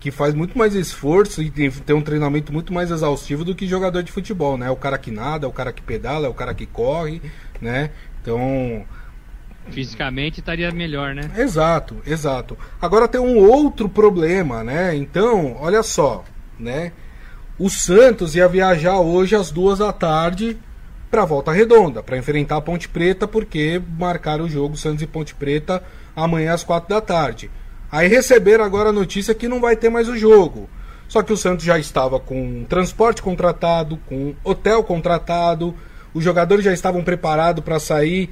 [0.00, 4.02] que faz muito mais esforço e tem, um treinamento muito mais exaustivo do que jogador
[4.02, 4.66] de futebol, né?
[4.66, 7.20] É o cara que nada, é o cara que pedala, é o cara que corre,
[7.60, 7.90] né?
[8.22, 8.84] Então,
[9.70, 11.30] Fisicamente estaria melhor, né?
[11.36, 12.56] Exato, exato.
[12.80, 14.94] Agora tem um outro problema, né?
[14.96, 16.24] Então, olha só,
[16.58, 16.92] né?
[17.58, 20.56] O Santos ia viajar hoje às duas da tarde
[21.10, 25.34] para Volta Redonda, para enfrentar a Ponte Preta, porque marcaram o jogo Santos e Ponte
[25.34, 25.82] Preta
[26.14, 27.50] amanhã às quatro da tarde.
[27.90, 30.68] Aí receberam agora a notícia que não vai ter mais o jogo.
[31.08, 35.74] Só que o Santos já estava com transporte contratado, com hotel contratado,
[36.12, 38.30] os jogadores já estavam preparados para sair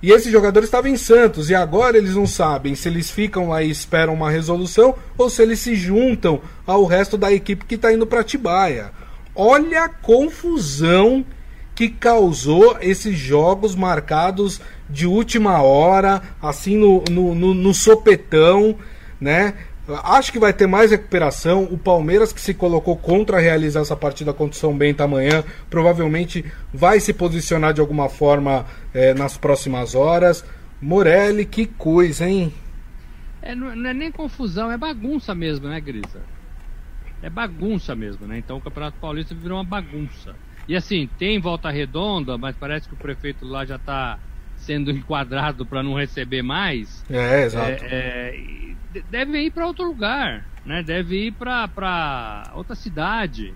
[0.00, 3.62] e esses jogadores estavam em Santos e agora eles não sabem se eles ficam lá
[3.62, 7.92] e esperam uma resolução ou se eles se juntam ao resto da equipe que está
[7.92, 8.92] indo para Tibaia.
[9.34, 11.24] Olha a confusão
[11.74, 18.76] que causou esses jogos marcados de última hora, assim no, no, no, no sopetão,
[19.20, 19.54] né?
[20.04, 21.64] Acho que vai ter mais recuperação.
[21.64, 26.44] O Palmeiras, que se colocou contra realizar essa partida contra o São Bento amanhã, provavelmente
[26.72, 30.44] vai se posicionar de alguma forma é, nas próximas horas.
[30.80, 32.52] Morelli, que coisa, hein?
[33.40, 36.20] É, não é nem confusão, é bagunça mesmo, né, Grisa?
[37.22, 38.38] É bagunça mesmo, né?
[38.38, 40.34] Então o Campeonato Paulista virou uma bagunça.
[40.68, 44.18] E assim, tem volta redonda, mas parece que o prefeito lá já está
[44.56, 47.04] sendo enquadrado para não receber mais.
[47.08, 47.84] É, exato.
[47.84, 48.67] É, é,
[49.10, 50.82] deve ir para outro lugar, né?
[50.82, 53.54] Deve ir para outra cidade,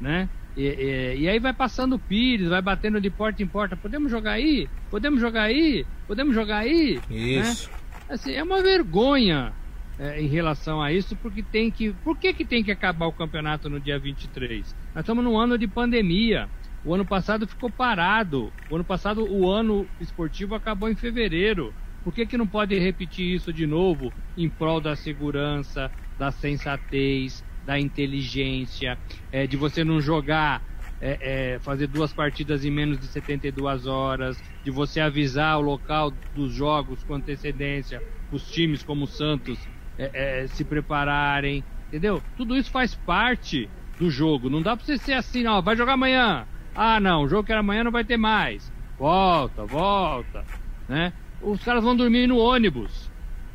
[0.00, 0.28] né?
[0.56, 3.76] E, e, e, aí vai passando o Pires, vai batendo de porta em porta.
[3.76, 4.68] Podemos jogar aí?
[4.90, 5.86] Podemos jogar aí?
[6.06, 7.00] Podemos jogar aí?
[7.08, 7.70] Isso.
[7.70, 7.78] Né?
[8.08, 9.52] Assim, é uma vergonha
[9.98, 11.92] é, em relação a isso, porque tem que.
[11.92, 14.74] Por que, que tem que acabar o campeonato no dia 23?
[14.94, 16.48] Nós estamos num ano de pandemia.
[16.84, 18.52] O ano passado ficou parado.
[18.68, 21.74] O ano passado o ano esportivo acabou em fevereiro.
[22.08, 27.44] Por que, que não pode repetir isso de novo em prol da segurança, da sensatez,
[27.62, 28.98] da inteligência,
[29.30, 30.64] é, de você não jogar
[30.98, 36.10] é, é, fazer duas partidas em menos de 72 horas, de você avisar o local
[36.32, 39.68] dos jogos com antecedência, os times como o Santos
[39.98, 42.24] é, é, se prepararem, entendeu?
[42.34, 44.48] Tudo isso faz parte do jogo.
[44.48, 46.48] Não dá pra você ser assim, não, vai jogar amanhã.
[46.74, 48.72] Ah, não, o jogo que era amanhã não vai ter mais.
[48.96, 50.48] Volta, volta,
[50.88, 51.12] né?
[51.40, 53.10] Os caras vão dormir no ônibus.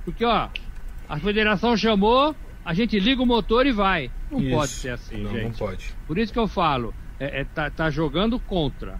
[0.05, 0.49] Porque, ó,
[1.07, 4.11] a federação chamou, a gente liga o motor e vai.
[4.31, 4.55] Não isso.
[4.55, 5.43] pode ser assim, não, gente.
[5.43, 5.93] Não pode.
[6.07, 8.99] Por isso que eu falo, é, é, tá, tá jogando contra.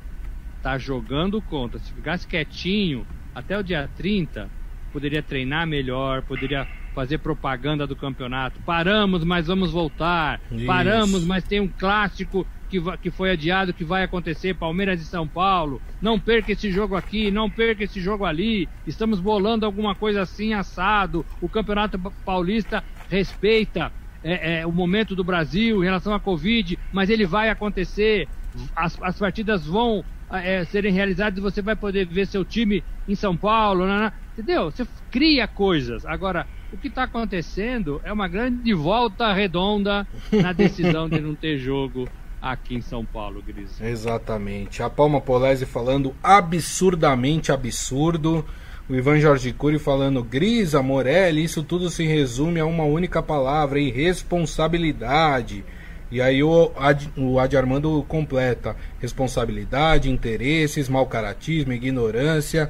[0.62, 1.80] Tá jogando contra.
[1.80, 4.50] Se ficasse quietinho até o dia 30,
[4.92, 8.60] poderia treinar melhor, poderia fazer propaganda do campeonato.
[8.62, 10.40] Paramos, mas vamos voltar.
[10.52, 10.66] Isso.
[10.66, 15.28] Paramos, mas tem um clássico que, que foi adiado que vai acontecer, Palmeiras e São
[15.28, 15.80] Paulo.
[16.02, 18.68] Não perca esse jogo aqui, não perca esse jogo ali.
[18.88, 21.24] Estamos bolando alguma coisa assim assado.
[21.40, 23.92] O Campeonato Paulista respeita
[24.24, 28.28] é, é, o momento do Brasil em relação à Covid, mas ele vai acontecer.
[28.76, 33.14] As, as partidas vão é, serem realizadas e você vai poder ver seu time em
[33.14, 33.86] São Paulo.
[34.34, 34.72] Entendeu?
[34.72, 36.06] Você cria coisas.
[36.06, 41.60] Agora, o que está acontecendo é uma grande volta redonda na decisão de não ter
[41.60, 42.10] jogo
[42.44, 43.80] aqui em São Paulo, Gris.
[43.82, 44.84] Exatamente.
[44.84, 48.46] A Palma Polese falando absurdamente absurdo.
[48.90, 53.80] O Ivan Jorge Cury falando, Grisa, Morelli, isso tudo se resume a uma única palavra,
[53.80, 55.64] irresponsabilidade.
[56.12, 62.70] E aí o Ad, o Armando completa, responsabilidade, interesses, mau caratismo, ignorância.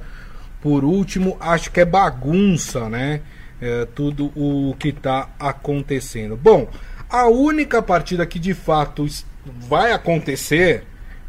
[0.62, 3.22] Por último, acho que é bagunça, né?
[3.60, 6.38] É, tudo o que está acontecendo.
[6.38, 6.70] Bom,
[7.10, 9.06] a única partida que de fato
[9.45, 10.84] vai acontecer,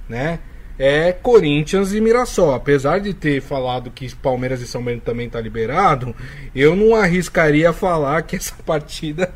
[0.09, 0.39] né?
[0.79, 2.55] é Corinthians e Mirassol.
[2.55, 6.15] Apesar de ter falado que Palmeiras e São Bento também tá liberado,
[6.55, 9.33] eu não arriscaria falar que essa partida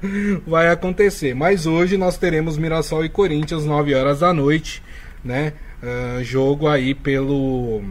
[0.47, 1.35] vai acontecer.
[1.35, 4.83] Mas hoje nós teremos Mirassol e Corinthians 9 horas da noite,
[5.25, 5.53] né?
[5.83, 7.83] Uh, jogo aí pelo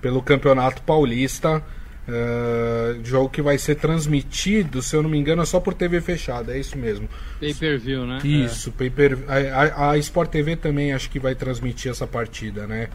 [0.00, 1.62] pelo Campeonato Paulista.
[2.08, 6.00] Uh, jogo que vai ser transmitido, se eu não me engano, é só por TV
[6.00, 7.08] fechada, é isso mesmo.
[7.38, 8.18] Pay per view, né?
[8.24, 8.72] Isso, é.
[8.72, 12.88] pay per a, a, a Sport TV também acho que vai transmitir essa partida, né?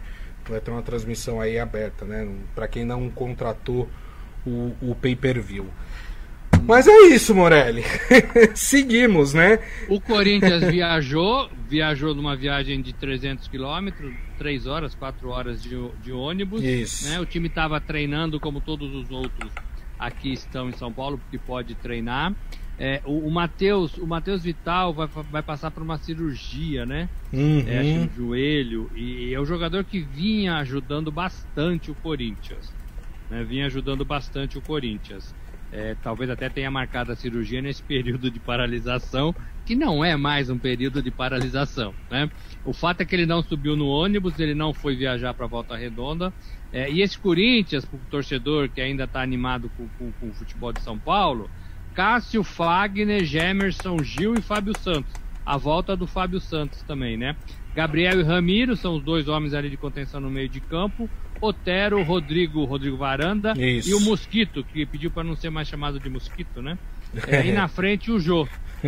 [0.50, 2.28] Vai ter uma transmissão aí aberta, né?
[2.54, 3.90] Para quem não contratou
[4.46, 5.68] o, o pay per view.
[6.64, 7.84] Mas é isso, Morelli.
[8.56, 9.60] Seguimos, né?
[9.90, 16.12] O Corinthians viajou, viajou numa viagem de 300 quilômetros, 3 horas, 4 horas de, de
[16.12, 16.64] ônibus.
[16.64, 17.10] Isso.
[17.10, 17.20] Né?
[17.20, 19.52] O time estava treinando como todos os outros
[19.98, 22.34] aqui estão em São Paulo, porque pode treinar.
[22.78, 27.08] É, o, o Matheus o Mateus Vital vai, vai passar por uma cirurgia, né?
[27.32, 27.64] Uhum.
[27.66, 28.92] É, no joelho.
[28.94, 32.74] E, e, é um jogador que vinha ajudando bastante o Corinthians.
[33.30, 33.44] Né?
[33.44, 35.34] Vinha ajudando bastante o Corinthians.
[35.72, 40.50] É, talvez até tenha marcado a cirurgia nesse período de paralisação, que não é mais
[40.50, 41.94] um período de paralisação.
[42.10, 42.30] Né?
[42.64, 45.76] O fato é que ele não subiu no ônibus, ele não foi viajar para Volta
[45.76, 46.34] Redonda.
[46.72, 50.74] É, e esse Corinthians, o torcedor que ainda está animado com, com, com, o futebol
[50.74, 51.50] de São Paulo,
[51.94, 55.14] Cássio, Fagner, Gemerson, Gil e Fábio Santos.
[55.46, 57.36] A volta do Fábio Santos também, né?
[57.76, 61.10] Gabriel e Ramiro são os dois homens ali de contenção no meio de campo.
[61.42, 63.90] Otero, Rodrigo, Rodrigo Varanda Isso.
[63.90, 66.78] e o Mosquito, que pediu para não ser mais chamado de Mosquito, né?
[67.28, 68.48] É, e na frente o Jô.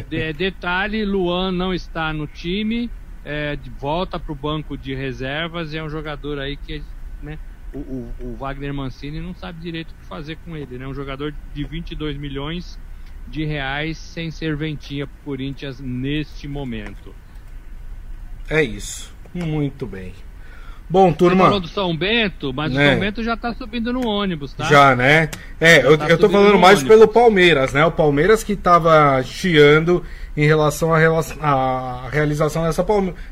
[0.10, 2.90] De, detalhe, Luan não está no time,
[3.24, 6.84] é, de volta para o banco de reservas, é um jogador aí que
[7.22, 7.40] né,
[7.74, 10.88] o, o, o, Wagner Mancini não sabe direito o que fazer com ele, né?
[10.88, 12.78] Um jogador de 22 milhões
[13.28, 17.16] de reais sem serventia para o Corinthians neste momento.
[18.50, 19.12] É isso.
[19.34, 20.14] Muito bem.
[20.90, 21.36] Bom, turma.
[21.36, 22.88] Você falou do São Bento, mas né?
[22.88, 24.64] o São Bento já tá subindo no ônibus, tá?
[24.66, 25.30] Já, né?
[25.60, 26.98] É, eu, tá eu tô falando mais ônibus.
[26.98, 27.86] pelo Palmeiras, né?
[27.86, 30.02] O Palmeiras que tava chiando
[30.36, 31.00] em relação à,
[31.42, 32.86] à realização dessa,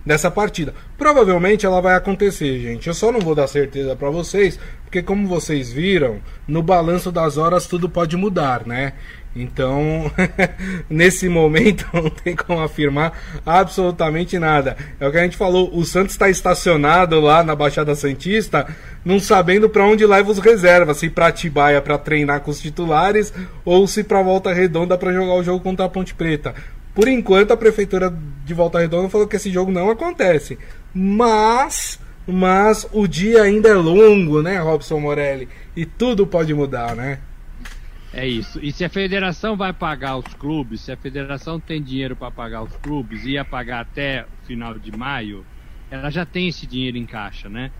[0.06, 0.73] dessa partida.
[0.97, 2.88] Provavelmente ela vai acontecer, gente.
[2.88, 7.38] Eu só não vou dar certeza para vocês, porque como vocês viram, no balanço das
[7.38, 8.93] horas tudo pode mudar, né?
[9.36, 10.10] Então,
[10.89, 13.12] nesse momento não tem como afirmar
[13.45, 14.78] absolutamente nada.
[14.98, 18.65] É o que a gente falou, o Santos está estacionado lá na Baixada Santista,
[19.04, 23.34] não sabendo para onde leva os reservas, se para Atibaia para treinar com os titulares
[23.65, 26.56] ou se para Volta Redonda para jogar o jogo contra a Ponte Preta.
[26.93, 28.13] Por enquanto a prefeitura
[28.46, 30.58] de Volta Redonda falou que esse jogo não acontece.
[30.94, 35.48] Mas mas o dia ainda é longo, né, Robson Morelli?
[35.75, 37.19] E tudo pode mudar, né?
[38.17, 38.59] É isso.
[38.61, 42.63] E se a federação vai pagar os clubes, se a federação tem dinheiro para pagar
[42.63, 45.45] os clubes, ia pagar até o final de maio,
[45.89, 47.73] ela já tem esse dinheiro em caixa, né?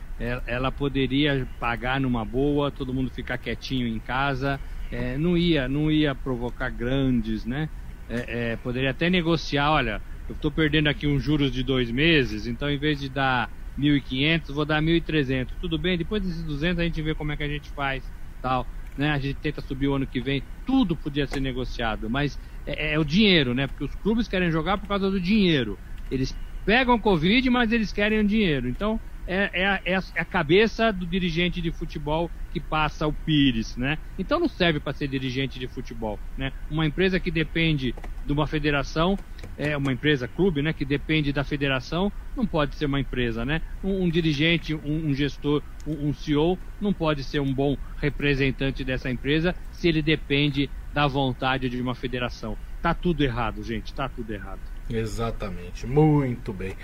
[0.46, 4.62] Ela poderia pagar numa boa, todo mundo ficar quietinho em casa,
[4.92, 7.70] é, não ia, não ia provocar grandes, né?
[8.08, 12.46] É, é, poderia até negociar, olha, eu estou perdendo aqui uns juros de dois meses,
[12.46, 15.58] então em vez de dar 1.500, vou dar 1.300.
[15.60, 18.12] Tudo bem, depois desses 200 a gente vê como é que a gente faz,
[18.42, 18.70] tal.
[18.98, 19.12] Né?
[19.12, 23.00] A gente tenta subir o ano que vem, tudo podia ser negociado, mas é, é
[23.00, 23.68] o dinheiro, né?
[23.68, 25.80] Porque os clubes querem jogar por causa do dinheiro.
[26.10, 28.68] Eles pegam Covid, mas eles querem o dinheiro.
[28.70, 33.76] Então, é, é, a, é, a, cabeça do dirigente de futebol que passa o Pires,
[33.76, 33.98] né?
[34.18, 36.52] Então não serve para ser dirigente de futebol, né?
[36.70, 37.94] Uma empresa que depende
[38.26, 39.18] de uma federação,
[39.58, 40.74] é uma empresa clube, né?
[40.74, 43.62] Que depende da federação, não pode ser uma empresa, né?
[43.84, 48.84] Um, um dirigente, um, um gestor, um, um, CEO não pode ser um bom representante
[48.84, 52.58] dessa empresa se ele depende da vontade de uma federação.
[52.82, 53.94] Tá tudo errado, gente.
[53.94, 54.62] Tá tudo errado.
[54.90, 55.88] Exatamente.
[55.88, 56.76] Muito bem.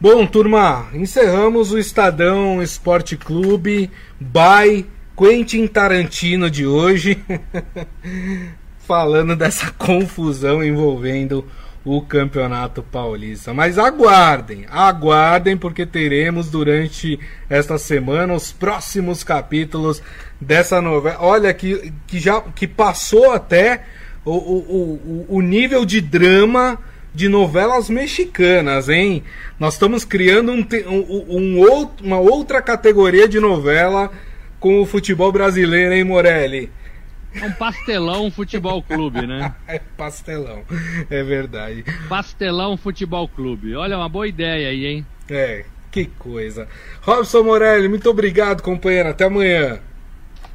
[0.00, 3.90] Bom, turma, encerramos o Estadão Esporte Clube
[4.20, 4.86] by
[5.16, 7.20] Quentin Tarantino de hoje,
[8.86, 11.44] falando dessa confusão envolvendo
[11.84, 13.52] o Campeonato Paulista.
[13.52, 17.18] Mas aguardem, aguardem, porque teremos durante
[17.50, 20.00] esta semana os próximos capítulos
[20.40, 21.18] dessa novela.
[21.18, 23.82] Olha, que, que já que passou até
[24.24, 26.78] o, o, o, o nível de drama
[27.14, 29.22] de novelas mexicanas, hein?
[29.58, 34.10] Nós estamos criando um, um, um outro, uma outra categoria de novela
[34.60, 36.70] com o futebol brasileiro, hein, Morelli?
[37.34, 39.54] É um pastelão futebol clube, né?
[39.68, 40.62] é pastelão,
[41.10, 41.84] é verdade.
[42.08, 43.74] Pastelão futebol clube.
[43.74, 45.06] Olha, uma boa ideia aí, hein?
[45.28, 46.66] É, que coisa.
[47.02, 49.10] Robson Morelli, muito obrigado, companheiro.
[49.10, 49.80] Até amanhã.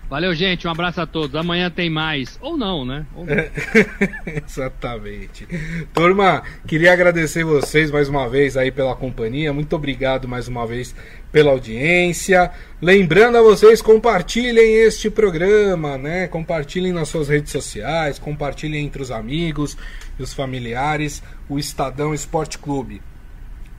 [0.10, 0.68] Valeu, gente.
[0.68, 1.36] Um abraço a todos.
[1.36, 2.38] Amanhã tem mais.
[2.41, 3.06] Ou não, né?
[3.16, 3.36] Ou não.
[4.45, 5.47] Exatamente.
[5.93, 9.51] Turma, queria agradecer vocês mais uma vez aí pela companhia.
[9.51, 10.95] Muito obrigado mais uma vez
[11.32, 12.51] pela audiência.
[12.82, 16.28] Lembrando a vocês, compartilhem este programa, né?
[16.28, 19.76] Compartilhem nas suas redes sociais, compartilhem entre os amigos
[20.20, 23.01] e os familiares o Estadão Esporte Clube.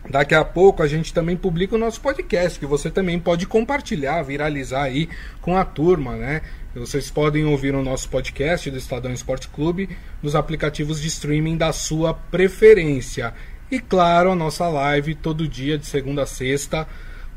[0.09, 4.23] Daqui a pouco a gente também publica o nosso podcast, que você também pode compartilhar,
[4.23, 5.09] viralizar aí
[5.41, 6.43] com a turma, né?
[6.75, 11.73] Vocês podem ouvir o nosso podcast do Estadão Esporte Clube nos aplicativos de streaming da
[11.73, 13.33] sua preferência.
[13.71, 16.87] E claro, a nossa live todo dia, de segunda a sexta,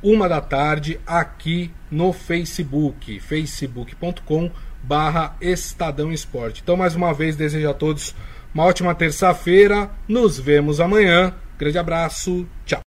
[0.03, 4.51] uma da tarde, aqui no Facebook, facebook.com
[4.83, 6.61] barra Estadão Esporte.
[6.63, 8.13] Então, mais uma vez, desejo a todos
[8.53, 9.89] uma ótima terça-feira.
[10.07, 11.33] Nos vemos amanhã.
[11.57, 12.81] Grande abraço, tchau.